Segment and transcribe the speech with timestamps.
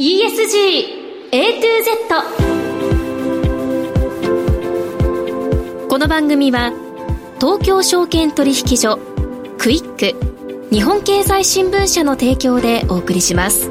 [0.00, 1.90] ESG A to Z
[5.88, 6.70] この番組は
[7.40, 9.00] 東京証券取引所
[9.58, 10.14] クイック
[10.72, 13.68] 日本経済新聞社の提供でお送りします。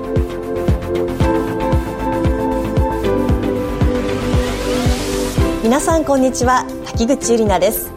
[5.64, 7.90] 皆さんこんにちは滝口ゆりなです。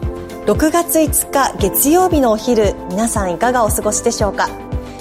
[0.45, 4.70] 6月5日月曜日のお昼皆さんいかがお過ごしでしょうか？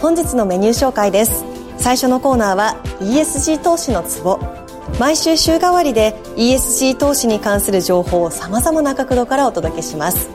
[0.00, 1.44] 本日のメニュー紹介です。
[1.76, 4.40] 最初のコーナーは ESG 投資のツボ。
[4.98, 10.30] 毎週週替わりで ESG 投資に関する情報をさまざまな角度からお届けします。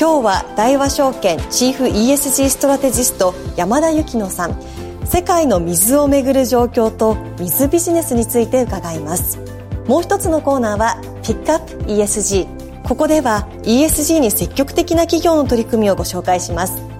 [0.00, 4.56] 今日は大和証券チーフ ESG ストラテジスト山田幸乃さん。
[5.04, 9.38] 世界の水をめぐる状況と水ビジネスについて伺います。
[9.86, 16.93] もう一つのコーナーはピックアップ ESG ここでは ESG に積極的な企業の取り組みをご紹介します。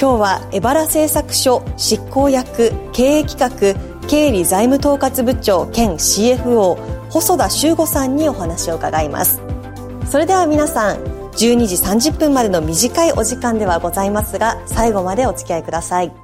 [0.00, 6.76] 今日は江原製作所執行役経営企画経理財務統括部長兼 CFO
[7.10, 9.42] 細田修吾さんにお話を伺います。
[10.10, 10.96] それでは皆さん
[11.32, 16.19] 12時30分までの短いお時間ではございますが最後までお付き合いください。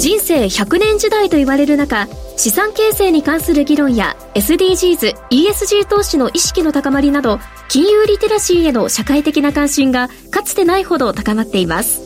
[0.00, 12.00] 人生100年時代と言われる中資産形成に関する議論や SDGs、ESG 投資の意識の高まりなど金融リテラシーへの社会的な関心がかつてないほど高まっています。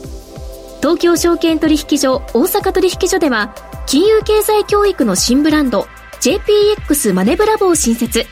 [0.80, 3.54] 東京証券取引所大阪取引所では
[3.86, 5.86] 金融経済教育の新ブランド
[6.20, 8.26] JPX マネブラボを新設。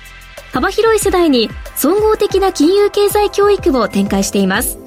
[0.52, 4.78] 幅広い世代に総合的な金融経済教育を展開しています。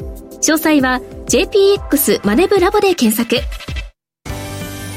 [0.41, 0.99] 詳細は
[1.29, 3.37] JPX マネブラボで検索。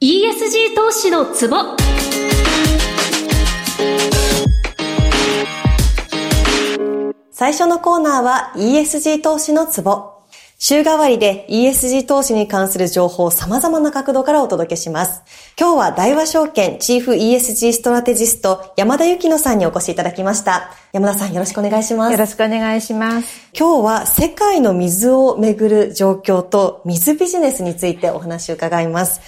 [0.00, 1.56] ESG 投資のツボ
[7.30, 10.14] 最初のコーナーは ESG 投資のツボ
[10.58, 15.22] 週替わりで ESG 投資に関する情報を様々な角度からお届けします。
[15.60, 20.70] 今日は大和証券チーフ ESG ストラテジスト山田幸乃さんにお越しいただきました。
[20.92, 22.12] 山田さんよろしくお願いします。
[22.12, 23.50] よろしくお願いします。
[23.52, 29.20] 今日は世界の水をめぐる状況と水ビジネスについてお話を伺います。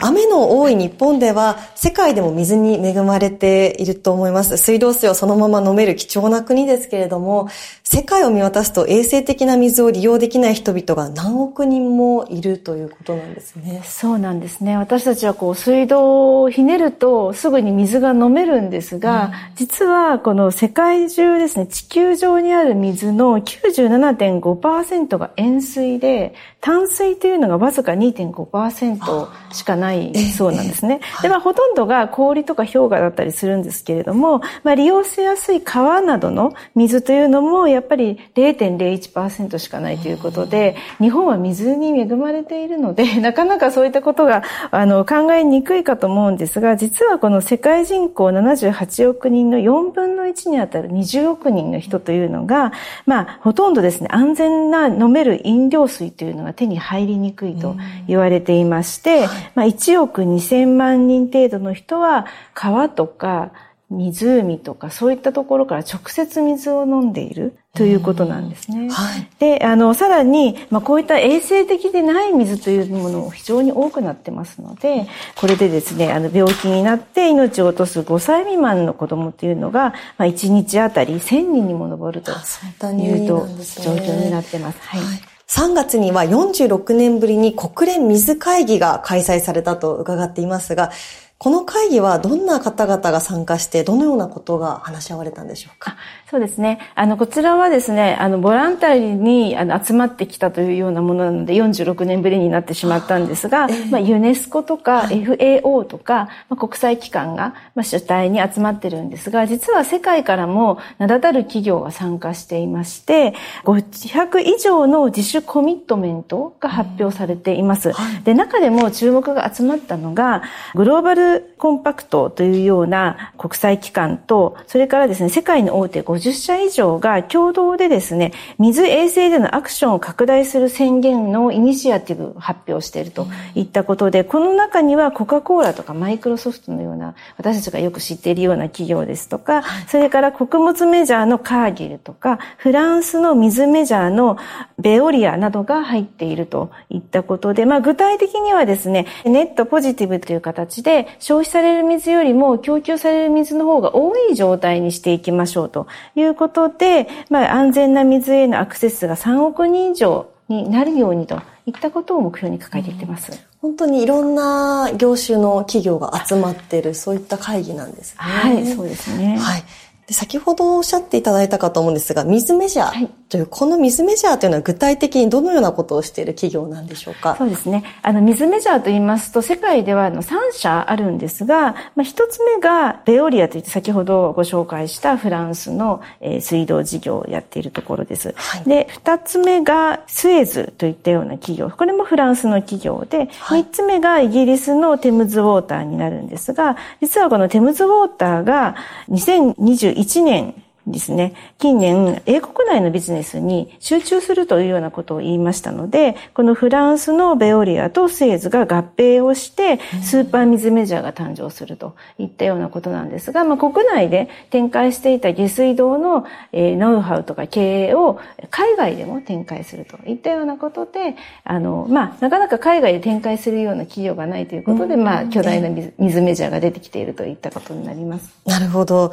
[0.00, 4.56] 雨の多い日本では世界でも水に恵まれていると思います。
[4.56, 7.48] 水道水をそのまま飲める貴重な国ですけれども、
[7.84, 13.82] 世界を見渡すと衛生的な水を利用できない人々が何億人もいるということなんですね。
[13.84, 14.76] そうなんですね。
[14.76, 31.00] 私たちはこう水道をひねるとすぐに水が飲めるんですが、うん、実はこの世界中ですね、地球上にある水の97.5%が塩水で、淡水というのがわずか2.5%しかないそうなんですね。
[31.22, 52.72] で、まあ、ほとんどが氷とか氷河だったりするんですけれども、まあ、利用しやすい川などの水というのも、やっぱり0.01%しかないということで、日本は水に恵まれているので、 なかなかそういったことが、あの、考えにくいかと思うんですが、実はこの世界人口78億人の4分の1にあたる20億人の人というのが、
[53.04, 57.76] まあ、ほとんどですね、安全な飲める飲料水というのが手に入りにくいと
[58.06, 63.52] 言われていまして、まあ、1億2000万人程度の人は川とか
[63.88, 68.90] 湖とかそういったところから直接水を飲んでいるということなんですね。
[68.90, 75.06] はい、で、あの、さらに、まあ、こういった衛生的でない水というものも非常に多くなってますので、
[75.36, 83.46] これでですね、あの、病気になって命を落とす5歳未満の子供というのが、まあ、1日あたり1000人にも上るというと、
[83.82, 84.78] 状況になってます。
[84.80, 90.90] はい、はい3月には46年ぶりに国連水会議が開催されたと伺っていますが、
[91.38, 95.96] この会議はどんな方々が参加して、どのようなことが話し合われたんでしょうか？
[96.30, 96.78] そうですね。
[96.94, 113.34] あの、こちらはですね、あの、ボランタリーにあの集まってきたというようなものなので、46年ぶりになってしまったんですが、まあ、ユネスコとか FAO とか、まあ、国際機関が、まあ、主体に集まってるんですが、実は世界からも名だたる企業が参加していまして、
[113.64, 117.92] 500以上の自主コミットメントが発表されています。
[118.24, 120.42] で、中でも注目が集まったのが、
[120.74, 121.25] グローバル
[121.58, 144.38] コンパクトというような国際機関と、それからですね、世界の大手50社以上が共同でですね、水衛星でのアクションを拡大する宣言のイニシアティブを発表しているといったことで、この中にはコカ・コーラとかマイクロソフトのような、私たちがよく知っているような企業ですとか、それから穀物メジャーのカーギルとか、フランスの水メジャーの
[144.78, 163.32] ベオリアなどが入っているといったことで、まあ具体的にはですね、ネットポジティブという形で消費される水よりも供給される水の方が多い状態にしていきましょうということで、まあ、安全な水へのアクセスが3億人以上になるようにといったことを目標に抱えていってます。
[163.60, 168.18] 本当にいろんな業種の企業が集まっている、そういった会議なんですね。
[168.20, 169.36] はい、そうですね。
[169.38, 169.64] はい。
[170.06, 177.34] で先ほどおっしゃっていただいたかと思うんですが、水メジャーという、はい、この水メジャーというのは具体的にどのようなことをしている企業なんでしょうか？
[177.36, 177.82] そうですね。
[178.02, 188.32] あの、水メジャーと言いますと、世界ではあの3社あるんですが、まあ、1つ目がベオリアといって先ほどご紹介したフランスの、えー、水道事業をやっているところです。
[188.36, 191.68] はい、で、2つ目がスエズといったような企業。
[191.68, 198.76] これもフランスの企業で、はい、3つ目がイギリスのテムズウォーターになるんですが、実はこのテムズウォーターが
[199.10, 200.54] 2021年
[200.86, 218.20] ですね、近年、英国内のビジネスに集中するというようなことを言いましたので、このフランスのベオリアとスエズが合併をして、スーパー水メジャーが誕生するといったようなことなんですが、まあ、国内で展開していた下水道の、えー、ノウハウとか経営を
[218.50, 228.32] 海外でも展開するといったようなことで、あの、まあ、なかなか海外で展開するような企業がないということで、まあ、巨大な水メジャーが出てきているといったことになります。
[228.46, 229.10] なるほど。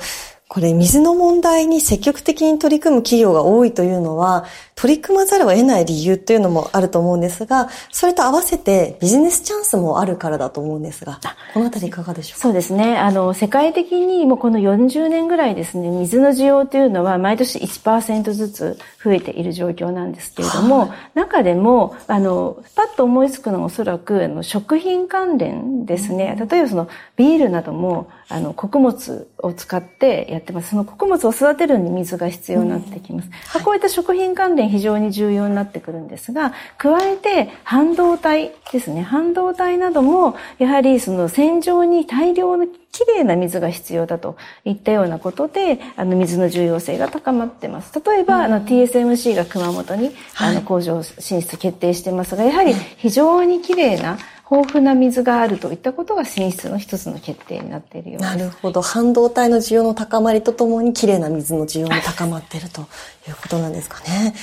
[0.53, 4.45] これ水の問題に積極的に取り組む企業が多いというのは、
[4.75, 11.19] 取り組まざるを得ない理由っていうのもあると思うんですが、それと合わせてビジネスチャンスもあるからだと思うんですが、
[11.55, 12.41] このあたりいかがでしょうか？
[12.43, 12.99] そうですね。
[12.99, 26.37] あの、世界的にもこの40年ぐらいですね、水の需要というのは毎年1%ずつ増えている状況なんですけれども、はい、中でも、あの、パッと思いつくのはおそらく、あの、食品関連ですね。
[26.47, 30.69] 例えばその、ビールなども、あの、穀物を使ってやってます。
[30.69, 33.25] その穀物を育てるのに水が必要になってきます。
[33.25, 39.01] うんはい、こういった食品関連非常に重要になってくるんですが、加えて半導体ですね。
[39.01, 47.91] 半導体なども、やはりその洗浄に大量のきれいな水が必要だといったようなことで、あの水の重要性が高まってます。
[48.05, 54.17] 例えば、うん、あの TSMC が熊本に、はい、あの工場進出決定してますが、やはり非常にきれいな
[54.53, 58.37] 豊富な水があるといったことが進出の一つの決定になっているようです。
[58.37, 58.81] なるほど。
[58.81, 64.35] 半導体の需要の高まりとともに、きれいな水の需要も高まっているということなんですかね。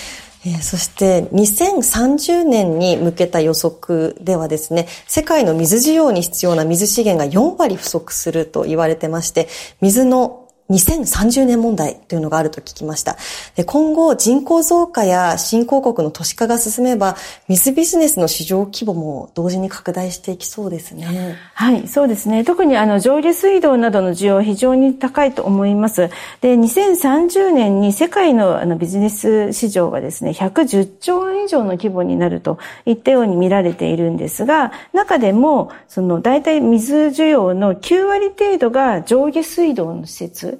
[0.45, 9.49] えー、そして2030年に向けた予測ではですね、世界の水需要に必要な水資源が4割不足すると言われてまして、
[9.81, 10.40] 水の
[10.71, 13.17] 2030年問題というのがあると聞きました。
[13.57, 17.17] で今後、人口増加や新興国の都市化が進めば、
[17.49, 21.37] 水ビジネスの市場規模も同時に拡大していきそうですね。
[21.55, 22.45] はい、そうですね。
[22.45, 26.09] 特にあの上下水道などの需要は非常に高いと思います。
[26.41, 40.60] で、2030年に世界のあのビジネス市場がですね、110兆円以上の規模になるといったように見られているんですが、中でも、その大体水需要の9割程度が上下水道の施設、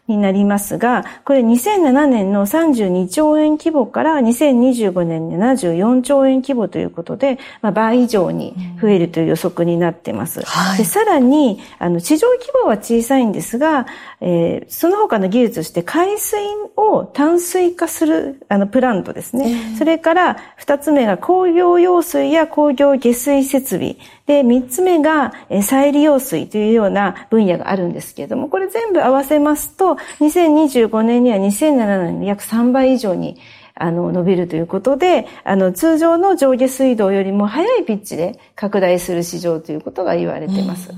[0.11, 10.41] になりますが、これ2007年の32兆円規模から2025年74兆円規模ということで、まあ、倍以上に増えるという予測になっています。
[10.45, 13.87] はい、でさらに、あの、地上規模は小さいんですが、
[14.19, 16.39] えー、その他の技術として海水
[16.75, 19.51] を淡水化する、あの、プラントですね。
[19.51, 23.97] えー、それから、二つ目が工業用水や工業下水設備。
[24.27, 33.39] で、三つ目が、再利用水というような分野があるんですけれども、これ全部合わせますと、2025年には2007年に約3倍以上に
[33.73, 40.91] あの、伸びるということで、あの、通常の上下水道よりも早いピッチで拡大する市場ということが言われています。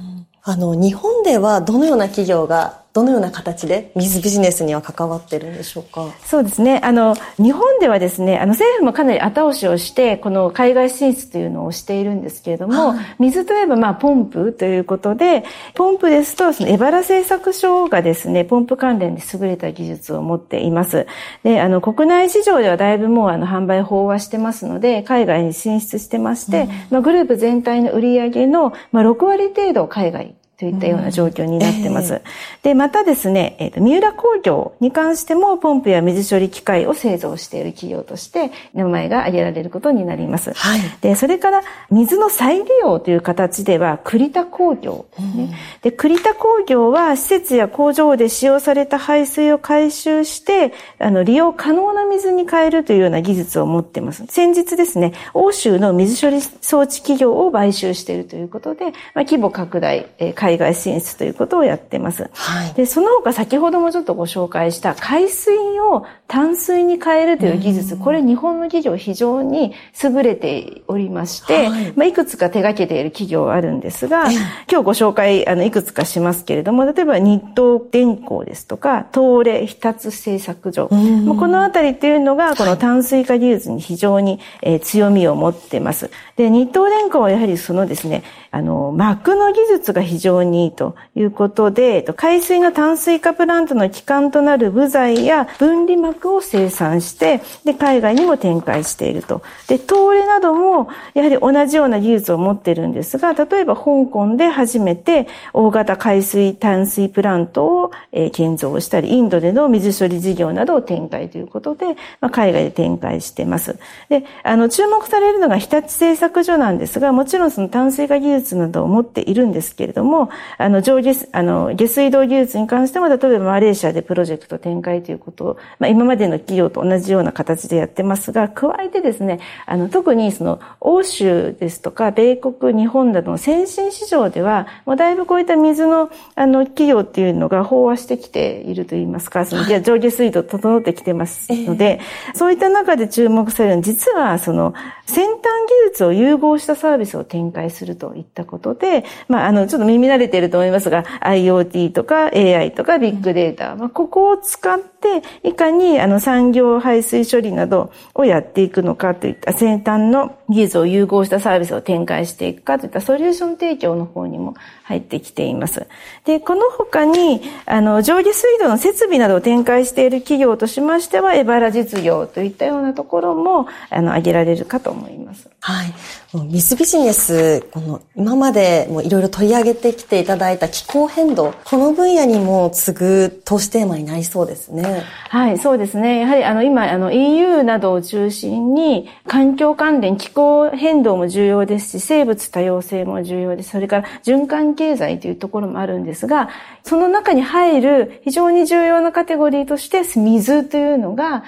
[0.44, 6.12] あの、日本ではどのような企業がどのような形で水ビジネスには関わってるんでしょうか？
[6.24, 6.80] そうですね。
[6.84, 21.08] あの、日本ではですね、あの、政府もかなり後押しをして、この海外進出というのをしているんですけれども、はい、水といえば、まあ、ポンプということで、ポンプですと、その、エバラ製作所がですね、ポンプ関連で優れた技術を持っています。
[21.44, 32.14] で、あの、国内市場ではだいぶもう、あの、販売飽和してますので、海外に進出してまして、うん、まあ、グループ全体の売上の、まあ、6割程度海外といったような状況になってます。
[32.14, 40.54] うんえー、で、またですね、えっ、ー、と、三浦工業に関してもポンプや水処理機械を製造している企業として名前が挙げられることになります。
[40.54, 40.80] はい。
[41.02, 45.52] で、それから水の再利用という形では栗田工業、ね、うん、
[45.82, 54.26] で、栗田工業は施設や工場で使用された排水を回収して、あの、利用可能な水に変えるというような技術を持っています。
[54.28, 58.94] 先日ですね、欧州の水処理装置企業を買収しているということで、まあ、
[59.26, 62.30] 規模拡大、えー海外進出ということをやってます。
[62.34, 86.10] はい、で、その他先ほどもちょっとご紹介した海水を淡水に変えるという技術、これ日本の企業非常に優れておりまして、はい、まあ、いくつか手掛けている企業あるんですが、今日ご紹介、あの、いくつかしますけれども、例えば日東電工ですとか、東レ日立製作所、まあ、このあたりっていうのが、この淡水化技術に非常に、えー、強みを持ってます。
[86.36, 99.42] で、日東電工はやはりそのですね、あの、膜の技術が非常にいいということで、海水の淡水化プラントの基幹となる部材や分離膜を生産して、で、海外にも展開していると。
[99.68, 113.78] で、東レなども、やはり同じような技術を持ってるんですが、例えば香港で初めて大型海水淡水プラントを、え、建造したり、インドでの水処理事業などを展開ということで、まあ、海外で展開しています。
[114.10, 120.23] で、あの、注目されるのが日立製作所なんですが、もちろんその淡水化技術などを持っているんですけれども、
[120.58, 144.74] あの、上下、あの、下水道技術に関しても、例えばマレーシアでプロジェクト展開ということを、まあ、今までの企業と同じような形でやってますが、加えてですね、あの、特にその、欧州ですとか、米国、日本などの先進市場では、もうだいぶこういった水の、あの、企業っていうのが飽和してきているといいますか、その、上下水道整ってきてますので、えー、そういった中で注目される実は、その、
[145.06, 165.88] 先端技術を融合したサービスを展開するといったことで、まあ、あの、ちょっと耳慣れていると思いますが、IoT とか AI とかビッグデータ、まあ、ここを使って、いかに、あの、産業排水処理などをやっていくのかといった先端の技術を融合したサービスを展開していくかといったソリューション提供の方にも入ってきています。
[166.26, 175.50] で、この他に、あの、上下水道の設備などを展開している企業としましては、エバラ実業といったようなところも、あの、挙げられるかと思います。
[175.60, 175.94] はい。
[176.42, 185.04] 水ビジネス、この、今までもいろいろ取り上げてきていただいた気候変動、この分野にも次ぐ投資テーマになりそうですね。
[185.30, 186.22] はい、そうですね。
[186.22, 193.70] やはり、あの、今、あの、EU などを中心に、環境関連、気候変動も重要ですし、生物多様性も重要です。
[193.70, 196.50] それから、循環経済というところもあるんですが、
[196.84, 201.44] その中に入る非常に重要なカテゴリーとして、水というのが、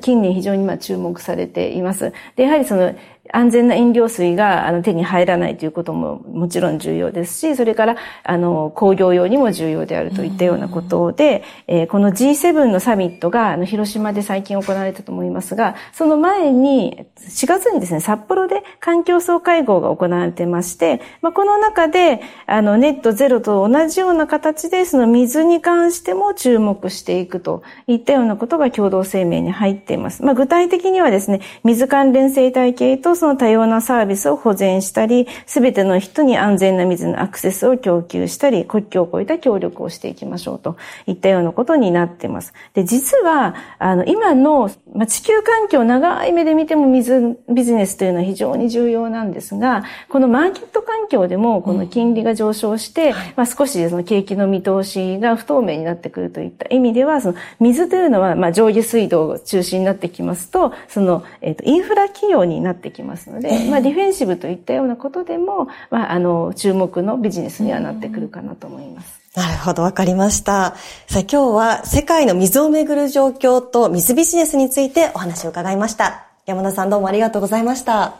[0.00, 2.12] 近年非常にま注目されています。
[2.34, 2.94] で、やはりその、
[3.32, 30.22] 安全な飲料水があの手に入らないということももちろん重要ですし、それからあの工業用にも重要であるといったようなことで、えー、この G7 のサミットがあの広島で最近行われたと思いますが、その前に4月にですね、札幌で環境総会合が行われてまして、まあ、この中であのネットゼロと同じような形でその水に関しても注目していくといったようなことが共同声明に入っています。
[30.22, 42.52] まあ、具体的にはですね、水関連生態系とその多様なサービスを保全したり、すべての人に安全な水のアクセスを供給したり、国境を越えた協力をしていきましょうといったようなことになっています。
[42.74, 53.14] で、実は、あの、今の、まあ、地球環境長い目で見ても水ビジネスというのは非常に重要なんですが、このマーケット環境でも、この金利が上昇して、うん。
[53.36, 69.20] まあ、少しその景気の見通しが不透明になってくるといった意味では、その水というのは、まあ、上下水道を中心になってきますと、その、えっ、ー、と、インフラ企業になってきますので、えー、まあ、ディフェンシブといったようなことでも、まあ、あの、注目のビジネスにはなってくるかなと思います。
[69.36, 70.74] なるほど、わかりました。
[71.06, 76.26] さあ、今日は世界の水をめぐる状況と水ビジネスについてお話を伺いました。
[76.46, 78.14] 山田さんどうもありがとうございました。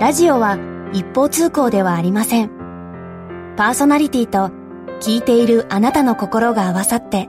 [0.00, 0.58] ラジオは
[0.92, 2.50] 一方通行ではありません。
[3.56, 4.50] パーソナリティと
[5.00, 7.28] 聞いているあなたの心が合わさって、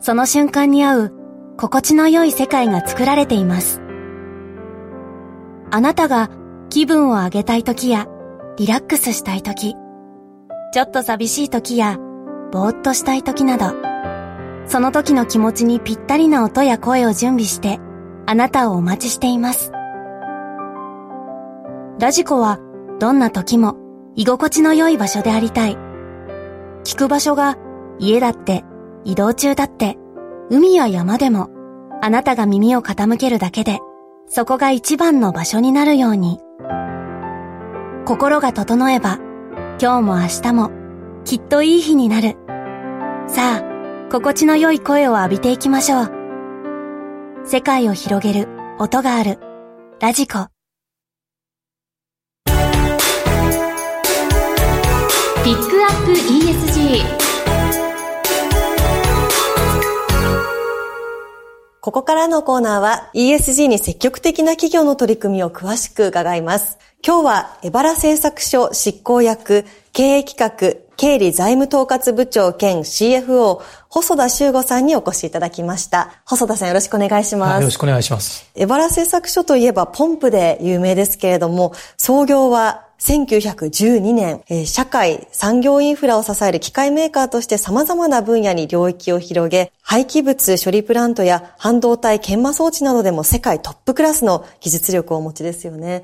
[0.00, 1.12] その瞬間に合う
[1.56, 3.80] 心地の良い世界が作られています。
[5.70, 6.30] あなたが
[6.70, 8.06] 気分を上げたい時や
[8.56, 9.74] リラックスしたい時、
[10.72, 11.98] ちょっと寂しい時や
[12.52, 13.74] ぼーっとしたい時など、
[14.66, 17.78] その時の気持ちにぴったりな音や声を準備して、
[18.26, 19.72] あなたをお待ちしています。
[21.98, 22.58] ラジコは、
[22.98, 23.76] どんな時も
[24.16, 25.76] 居心地の良い場所でありたい。
[26.84, 27.56] 聞く場所が
[27.98, 28.64] 家だって、
[29.04, 29.96] 移動中だって、
[30.50, 31.50] 海や山でも、
[32.02, 33.80] あなたが耳を傾けるだけで、
[34.28, 36.40] そこが一番の場所になるように。
[38.04, 39.18] 心が整えば、
[39.80, 40.70] 今日も明日も、
[41.24, 42.36] きっといい日になる。
[43.28, 46.12] さあ、心地の良い声を浴びていきましょう。
[47.44, 49.38] 世界を広げる音がある。
[50.00, 50.46] ラジコ。
[55.44, 57.25] ピックアップ ESG。
[61.86, 66.78] ここからのコーナーは ESG に積極的な企業の取り組みを詳しく伺います。
[67.06, 76.20] 今日は、エバラ製作所執行役、経営企画、経理財務統括部長兼 CFO、細田修吾さんにお越しいただきました。
[76.24, 77.60] 細田さんよろしくお願いします。
[77.60, 78.50] よろしくお願いします。
[78.56, 96.02] エバラ製作所といえばポンプで有名ですけれども、創業は1912年、社会、産業インフラを支える機械メーカーとして様々な分野に領域を広げ、廃棄物処理プラントや半導体研磨装置などでも世界トップクラスの技術力をお持ちですよね。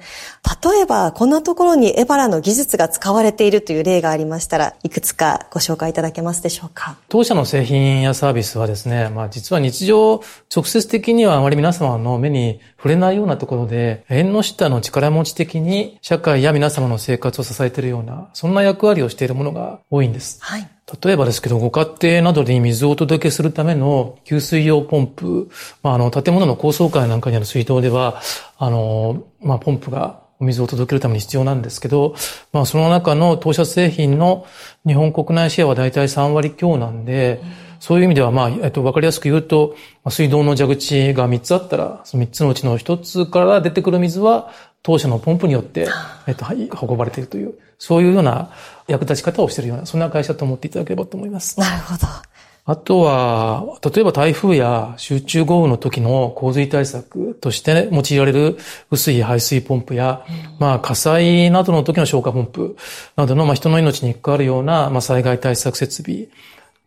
[0.63, 6.97] 例えば、こんなところにエバラの技術が使われているという例がありましたら、いくつかご紹介いただけますでしょうか？
[7.09, 10.23] 当社の製品やサービスはですね、まあ実は日常、
[10.55, 20.39] 直接的にはあまり皆様の目に触れないようなところで、縁の下の力持ち的に社会や皆様の生活を支えているような、そんな役割をしているものが多いんです。
[20.41, 20.69] はい。
[21.03, 25.49] 例えばですけど、ご家庭などに水をお届けするための給水用ポンプ、
[25.83, 28.21] まあ、あの、建物の高層階なんかにある水道では、
[28.59, 32.15] あの、まあ、ポンプがお水を届けるために必要なんですけど、
[32.53, 34.47] まあ、その中の当社製品の
[34.87, 39.75] 日本国内シェアは大体3割強なんで、うんそういう意味では、まあ、えっと、わかりやすく言うと、
[40.09, 44.53] 水道の蛇口が3つあったら、その3つのうちの1つから出てくる水は、
[44.85, 45.89] 当社のポンプによって、
[46.29, 46.47] えっと、
[46.87, 48.53] 運ばれているという、そういうような
[48.87, 51.59] 役立ち方をしているような、そんな会社と思っていただければと思います。
[51.59, 52.07] なるほど。
[52.65, 58.59] あとは、例えば台風や集中豪雨の時の洪水対策として用いられる
[58.93, 62.77] 薄い排水ポンプや、うん、まあ火災などの時の消火ポンプ
[63.17, 66.29] などの、まあ人の命に関わるような、まあ災害対策設備、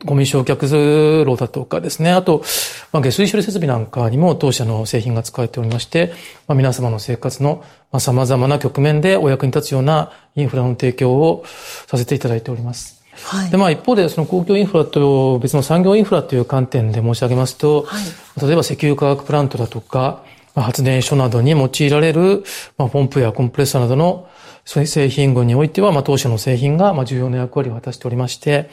[0.04, 2.44] ゴミ焼却炉だとかですね、あと、
[2.92, 6.14] まあ、下水処理設備なんかにも当社の製品が使われておりまして、
[6.48, 7.64] まあ、皆様の生活の
[7.98, 11.46] 様々な局面でお役に立つようなインフラの提供を
[11.88, 13.04] させていただいております。
[13.24, 22.44] はい、で、まあ一方で、その公共インフラと別の産業インフラという観点で申し上げますと、はい、例えば石油化学プラントだとか、まあ、発電所などに用いられる、
[22.78, 24.28] まあ、ポンプやコンプレッサーなどの
[24.66, 28.70] 製品群においては、まあ、当社の製品が、まあ、重要な役割を果たしておりまして、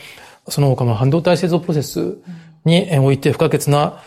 [0.49, 2.19] その他の半導体製造プロセス
[2.65, 4.01] において不可欠な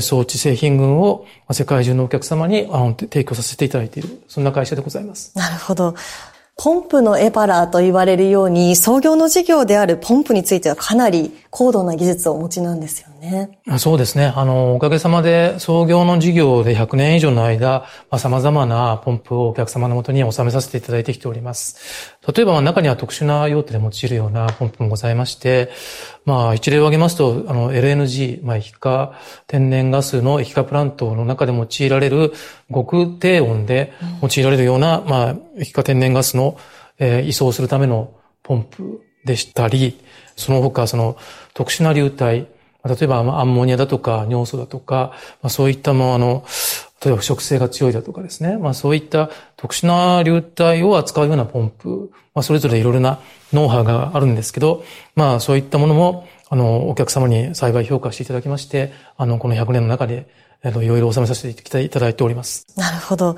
[0.00, 2.66] 装置製品群を世界中のお客様に
[2.98, 5.36] 提供させていただいている、そんな会社でございます。
[5.36, 5.94] なるほど。
[6.60, 13.60] ポンプのエバラーと言われるように、創業の事業であるポンプについてはかなり高度な技術をお持ちなんですよね。
[13.78, 14.32] そうですね。
[14.34, 22.18] あの、おかげさまで創業の事業で100年以上の間、まあ、様々なポンプをお客様のもとに収めさせていただいてきております。
[22.26, 25.70] 例えば、中には特殊な用途で用いるようなポンプもございまして、
[26.28, 29.14] まあ、一例を挙げますと、あの、LNG、まあ、液化
[29.46, 32.34] 天然ガスの液化プラントの中で用いられる
[32.70, 36.58] 極低温で用いられるような、まあ、液化天然ガスの、
[36.98, 38.12] えー、移送するための
[38.42, 39.98] ポンプでしたり、
[40.36, 41.16] その他、その
[41.54, 42.46] 特殊な流体、
[42.84, 46.44] 例えばアンモニアだとか尿素だとか、まあ、そういったもあの、
[47.04, 48.56] 例えば腐食性が強いだとかですね。
[48.58, 53.20] まあそういった特殊な流体を扱うようなポンプ、まあそれぞれいろいろな
[53.52, 54.84] ノウハウがあるんですけど、
[55.14, 60.28] まあそういったものも、あの、お客様に幸い評価していただきまして、あの、この100年の中で、
[60.62, 62.66] あの、いろいろ収めさせていただいております。
[62.76, 63.36] なるほど。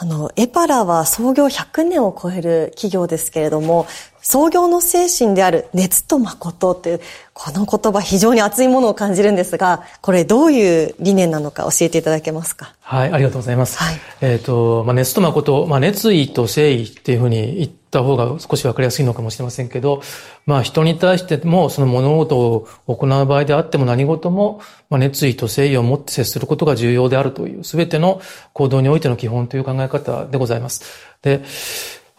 [0.00, 3.86] あの、エパラは創業100年を超える企業ですけれども、
[4.28, 7.00] 創業の精神である熱と誠っていう、
[7.32, 12.74] この言葉非常に熱いものを感じるんですが、これどういう理念なのか教えていただけますか？
[12.80, 13.78] はい、ありがとうございます。
[13.78, 20.02] はい、えっ、ー、と、まあ、熱と誠、まあ、熱意と誠意っていうふうに言った方が少しわかりやすいのかもしれませんけど、
[20.44, 24.60] まあ、人に対してもその物事を行う場合であっても何事も、
[24.90, 28.20] まあ、熱意と誠意を持って接することが重要であるという、すべての
[28.52, 30.82] 行動においての基本という考え方でございます。
[31.22, 31.42] で、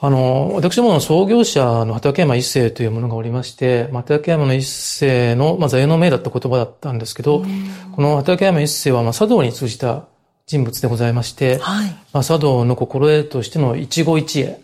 [0.02, 7.44] あの、私どもの創業者の畠山一世というものがおりまして、畠山の一世の、まあ、座右の銘だった言葉だったんですけど、
[7.92, 10.06] この畠山一世は、まあ、茶道に通じた
[10.48, 14.58] 人物でございまして、はい、まあ、茶道の心得としての一期一会、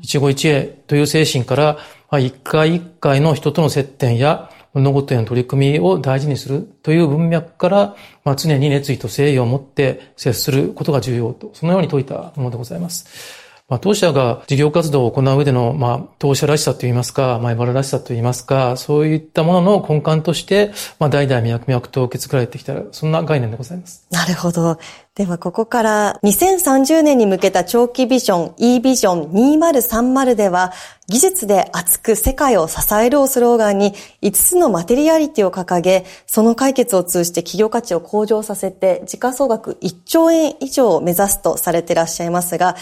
[0.00, 13.47] 一期一会という精神から、まあ、一回一回の人との接点や物事への取り組みを大事にするという文脈から、まあ、常に熱意と誠意を持って接することが重要と、そのように説いたものでございます。
[13.68, 24.06] まあ、当社が事業活動を行う上での、まあ、当社らしさといいますか、前原らしさといいますか、そういったものの根幹として、まあ、代々脈々と受け継がれてきた、そんな概念でございます。
[24.10, 24.78] なるほど。
[25.18, 30.72] ではここから2030年に向けた長期ビジョン e ビジョン2030では
[31.08, 42.76] 技術で熱く世界を支えるをスローガンに5つのマテリアリティを掲げその解決を通じて企業価値を向上させて時価総額1兆円以上を目指すとされていらっしゃいますが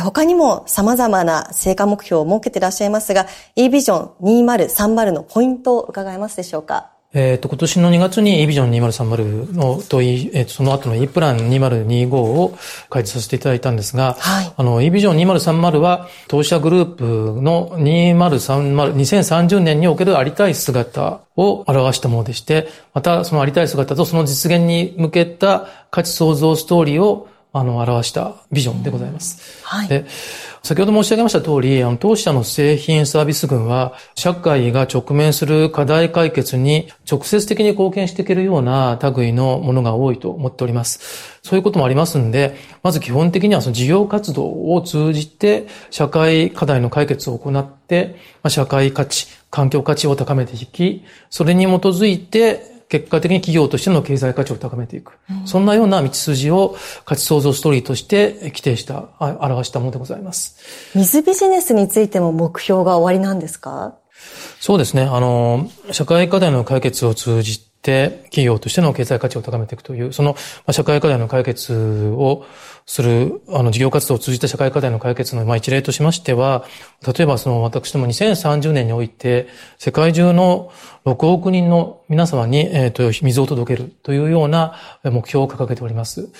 [0.00, 3.26] 他にも様々な成果目標を設けていらっしゃいますが
[3.56, 6.99] e ビジョン2030のポイントを伺えますでしょうか？
[7.12, 12.56] えっ、ー、と、今年の2月に e ビジョン2030のと、えっ、ー、と、その後の e プラン2025を
[12.88, 29.64] 開示させていただいたんですが、はい、あの、e ビジョン2030は、当社グループの2030、2030年におけるありたい姿を表したものでして、またそのありたい姿とその実現に向けた価値創造ストーリーをあの、表したビジョンでございます。
[29.64, 29.88] はい。
[29.88, 30.06] で、
[30.62, 41.40] 先ほど申し上げました通り、あの、当社の製品サービス群は、社会が直面する課題解決に直接的に貢献していけるような類のものが多いと思っております。
[41.42, 55.12] そういうこともありますんで、まず基本的にはその事業活動を通じて、社会課題の解決を行って、まあ、社会価値、環境価値を高めていき、それに基づいて、結果的に企業としての経済価値を高めていく。
[55.30, 56.76] うん、そんなような道筋を
[57.06, 60.58] 価値創造ストーリーとして規定した、表したものでございます。
[60.94, 63.94] 水ビジネスについても目標が終わりなんですか？
[64.60, 65.02] そうですね。
[65.02, 67.70] あの、社会課題の解決を通じて、
[68.24, 70.36] 企業としての経済価値を高めていくという、その、
[70.70, 72.44] 社会課題の解決を
[72.90, 76.64] する、あの、事業活動を通じた社会課題の解決の、まあ、一例としましては、
[77.06, 79.46] 例えばその、私ども2030年において、
[79.78, 80.72] 世界中の
[81.04, 84.74] 6億人の皆様に、えっ、ー、と、水を届けるというような
[85.04, 86.30] 目標を掲げております。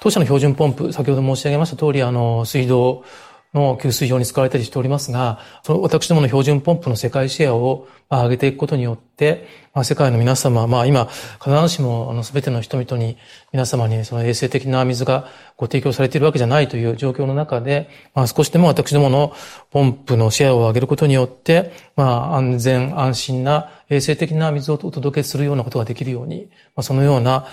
[0.00, 3.04] 当社の標準ポンプ、先ほど申し上げました通り、あの、水道、
[3.52, 11.06] の給水用に使われたりしておりますが、その私どもの標準ポンプの世界シェアを上げていくことによって、まあ、世界の皆様、まあ今、
[11.42, 13.16] 必ずしもあの全ての人々に、
[13.52, 19.32] 皆様にその衛生的な水がご提供されているわけじゃないという状況の中で、まあ少しでも私どもの
[19.70, 27.46] ポンプのシェアを上げることによって、まあ安全安心な衛生的な水をお届けするようなことができるように、まあ、そのような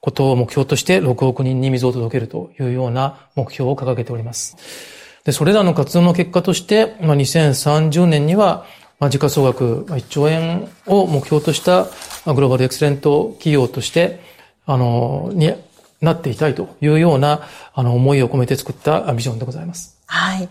[0.00, 5.03] ことを目標として6億人に水を届けるというような目標を掲げております。
[5.24, 8.66] で、それらの活動の結果として、まあ、2030年には、
[9.00, 11.84] まあ、時価総額1兆円を目標とした
[12.32, 14.20] グローバルエクセレント企業として、
[14.66, 15.52] あの、に
[16.00, 17.40] なっていたいというような、
[17.74, 19.98] あの、思いを込めて作ったビジョンでございます。
[20.06, 20.48] はい。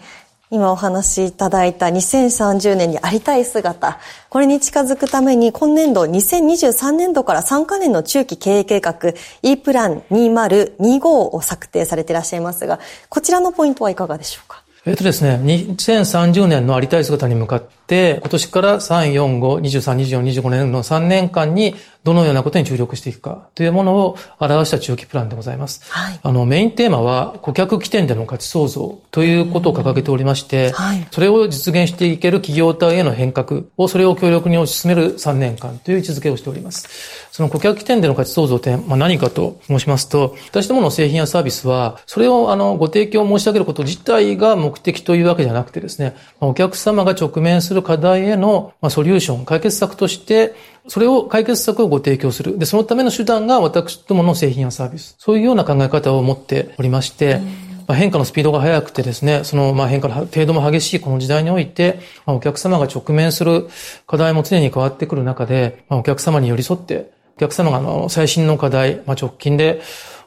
[0.49, 8.99] 今お話しいただいた2030年にありたい姿、これに近づくために今年度2023年度から3カ年の中期経営計画
[9.41, 14.62] E プラン2025を策定されていらっしゃいますが、こちらのポイントはいかがでしょうか？
[14.86, 25.89] えっとですね、2030年のありたい姿に向かっ、今年から3、4、5、23、24、25年の3年間にどのようなことに注力していくかというものを表した中期プランでございます。
[25.89, 37.30] はい、あの、メインテーマは顧客起点での価値創造ということを掲げておりまして、はい、それを実現していける企業体への変革を、それを強力に推し進める3年間という位置づけをしております。
[37.32, 50.56] その顧客起点での価値創造って、まあ、何かと申しますと、私どもの製品やサービスは、それをあの、ご提供申し上げること自体が目的というわけじゃなくてですね、お客様が直面する課題へのソリューション、解決策として、
[50.88, 52.58] それを解決策をご提供する。
[52.58, 55.15] で、そのための手段が私どもの製品やサービス。
[55.19, 57.39] そういうような考え方を持っておりまして、
[57.88, 63.67] まあ、変化のスピードが速くてですね、そのまあ変化の程度も激しいこの時代において、まあ、お客様が直面する
[64.08, 69.82] 課題も常に変わってくる中で、まあ、お客様に寄り添って、お客様があの最新の課題、まあ、直近で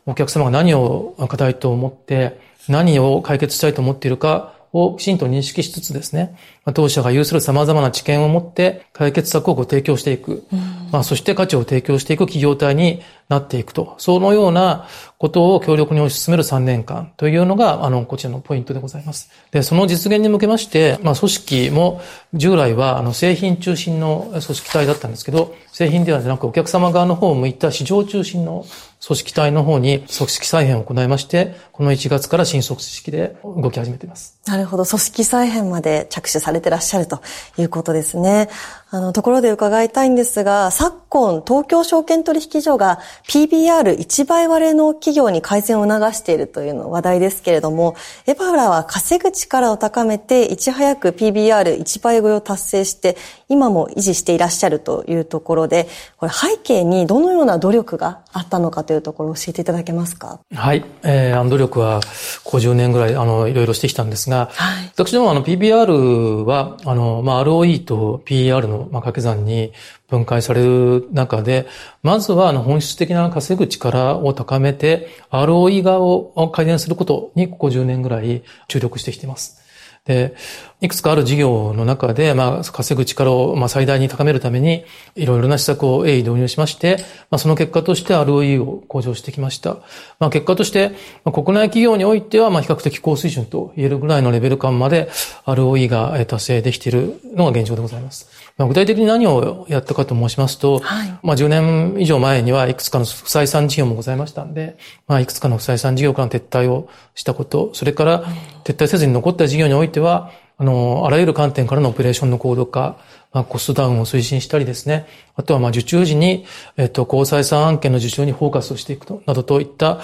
[0.07, 6.37] お客様が何を課題と思って、何を解決したいと思っているかをきちんと認識しつつですね、
[6.75, 10.45] 当社が有する様々な知見を持って解決策をご提供していく。
[10.53, 13.95] うん、まあ、そして価値を提供していく企業体になっていくと。
[13.99, 14.87] そのような
[15.19, 19.31] ことを強力に推し進める3年間というのが、あの、こちらのポイントでございます。
[19.51, 22.03] で、その実現に向けまして、まあ、組織も
[22.35, 28.67] 従来は、あの、製品中心の組織体だったんですけど、製品ではなくお客様側の方を向いた市場中心の
[29.07, 34.41] 組織体の方に組織再編を行いまして、この1月から新組織で動き始めています。
[34.47, 34.85] なるほど。
[34.85, 37.23] 組織再編まで着手されてらっしゃると
[37.57, 38.49] いうことですね。
[38.89, 47.97] あの、ところで伺いたいんですが、昨今、東京証券取引所が PBR1 倍割れの企業に改善を促しているというの話題ですけれども、
[48.29, 53.17] エバラは稼ぐ力を高めて、いち早く PBR1 倍超えを達成して、
[53.49, 60.39] 今も維持していらっしゃるというところで、これ背景にどのような努力があったのかというところを教えていただけますか？
[60.55, 60.85] はい。
[61.03, 62.01] えー、努力は
[62.45, 69.73] 50年ぐらい、あの、いろいろしてきたんですが、はい、私どもあの PBR は、あの、まあ、ROE と PER の掛け算に
[70.09, 71.67] 分解される中で、
[72.03, 79.67] まずはあの本質的な稼ぐ力を高めて、ROE 側を改善することにここ10年ぐらい注力してきています。
[80.07, 80.37] で、
[80.81, 84.85] いくつかある事業の中で、まあ、稼ぐ力を、まあ、最大に高めるために、
[85.17, 89.79] いろいろな施策を鋭意導入しまして、まあ、その結果として ROE を向上してきました。
[90.21, 90.91] まあ、結果として、
[91.25, 95.09] まあ、国内企業においては、まあ、比較的高水準と言えるぐらいのレベル感まで
[95.45, 98.46] ROE が達成できているのが現状でございます。
[98.57, 108.25] まあ、具体的に何をやったかと申しますと、はい、まあ10年以上前にはいくつかの不採算事業もございましたんで、まあいくつかの不採算事業から撤退をしたこと、それから
[108.65, 112.97] 撤退せずに残った事業においては、あの、あらゆる観点からのオペレーションの高度化、
[113.33, 115.07] まあ、コストダウンを推進したりですね。
[115.35, 116.47] あとは、まあ、受注時に、
[116.79, 120.01] えっと、高採算案件の受注にフォーカスをしていくと、などといった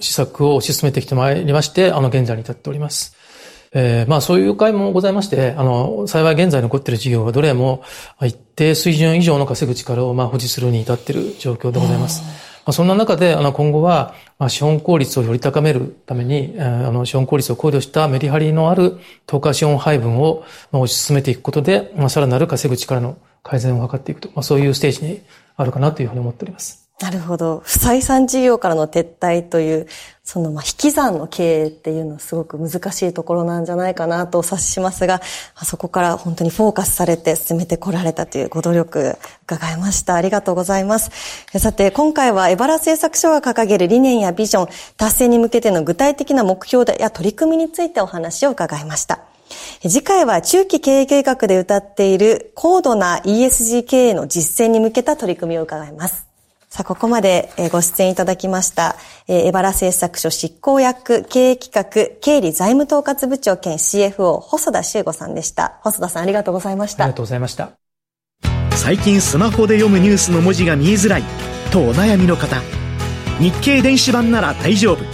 [0.00, 3.16] 施策を推し進めてきてまいりまして、あの、現在に至っております。
[3.74, 7.82] えー、まあそういう会もございまして、あの、幸い現在残っている事業はどれも
[8.22, 12.22] 一定水準以上の稼ぐ力をまあ保持するに至っている状況でございます。
[12.64, 25.20] まあ、そんな中で、あの、今後は、まあ、資本効率をより高めるために、あの、資本効率を考慮したメリハリのある投下資本配分を推し進めていくことで、まあ、さらなる稼ぐ力の改善を図っていくと、まあ、そういうステージに
[25.56, 26.88] あるかなというふうに思っております。
[27.00, 27.60] なるほど。
[27.64, 29.86] 不採算事業からの撤退という、
[30.24, 35.20] その、まあ、引き算の経営っていうのはすごく難しいところなんじゃないかなとお察ししますが、
[35.54, 40.14] あそこから本当にフォーカスされて進めてこられたというご努力伺いました。
[40.14, 41.10] ありがとうございます。
[41.58, 49.20] さて、今回はエバラ製作所が掲げる理念やビジョン、達成に向けての具体的な目標や取り組みについてお話を伺いました。
[49.82, 56.33] 次回は中期経営計画で歌っている高度な ESG 経営の実践に向けた取り組みを伺います。
[56.74, 58.96] さあ、ここまでご出演いただきました、
[59.28, 65.78] エバラ製作所執行役経営企画経理財務統括部長兼 CFO 細田修吾さんでした。
[65.84, 67.04] 細田さんありがとうございました。
[67.04, 67.70] ありがとうございました。
[68.72, 71.22] 最近スマホで読むニュースの文字が見えづらい
[71.70, 72.60] とお悩みの方、
[73.38, 75.04] 日経電子版なら大丈夫。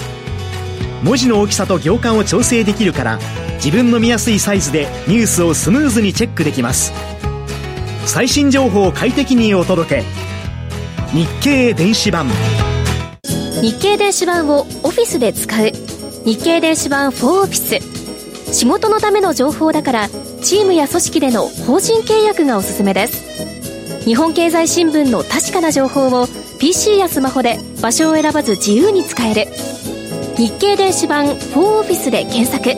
[1.03, 3.19] 文字の大きさと行間を調整できるから
[3.57, 6.95] 自分の見やすいサイズでニュースをスムーズにチェックできます。
[8.07, 10.30] 最新情報を快適にお届け。
[11.13, 12.29] 日経電子版。
[13.61, 15.73] 日経電子版をオフィスで使う。
[16.25, 18.55] 日経電子版4オフィス。
[18.55, 20.09] 仕事のための情報だから
[20.45, 24.05] チームや組織での法人契約がおすすめです。
[24.05, 26.29] 日本経済新聞の確かな情報を
[26.61, 29.47] PC やスマホで場所を選ばず自由に使える。
[30.37, 32.71] 日経電子版4オフィスで検索。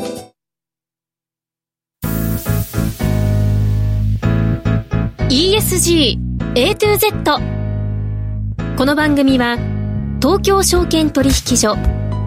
[5.29, 6.17] ESG
[6.55, 7.62] A to Z
[8.75, 9.59] この番組は
[10.21, 11.77] 東京証券取引所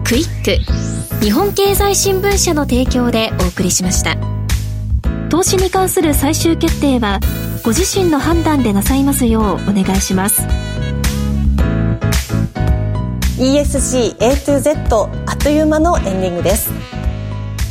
[0.04, 4.16] クイック日本経済新聞社の提供でお送りしました。
[5.28, 7.18] 投資に関する最終決定は
[7.64, 10.42] ご自身の判断でなさいますようお願いします。
[13.38, 16.70] ESG A to Z あっという間のエンディングです。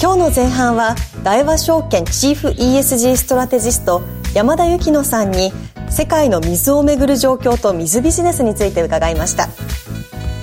[0.01, 4.01] 今日の前半は大和証券チーフ ESG ストラテジスト
[4.33, 5.53] 山田幸乃さんに
[5.95, 9.47] 世界の水をめぐる状況と水ビジネスについて伺いました。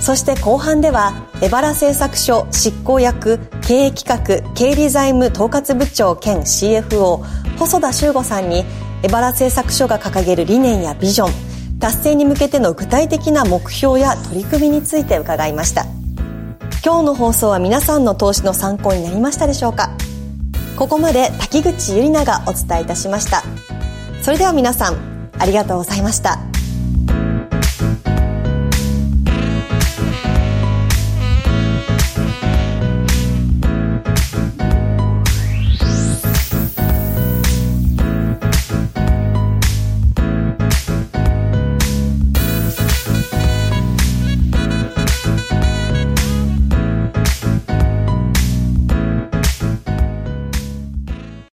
[0.00, 7.22] そして後半ではエバラ製作所執行役経営企画経理財務統括部長兼 CFO
[7.58, 8.64] 細田修吾さんに
[9.02, 15.84] エバラ製作所が掲げる理念やビジョン達成に向けての具体的な目標や取り組みについて伺いました。
[16.82, 19.90] 今日の放送は皆さんの投資の参考になりましたでしょうか？
[20.78, 23.42] ここまで滝口ゆりながお伝えいたしました。
[24.22, 25.11] それでは皆さん
[25.42, 26.51] ありがとうございました。